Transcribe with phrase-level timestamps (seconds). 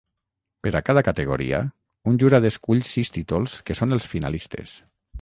[0.67, 1.59] Per a cada categoria,
[2.13, 4.79] un jurat escull sis títols que són els finalistes.